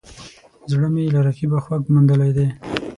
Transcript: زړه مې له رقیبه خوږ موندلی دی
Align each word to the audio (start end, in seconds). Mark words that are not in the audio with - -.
زړه 0.71 0.87
مې 0.93 1.03
له 1.13 1.19
رقیبه 1.27 1.59
خوږ 1.65 1.83
موندلی 1.93 2.31
دی 2.37 2.47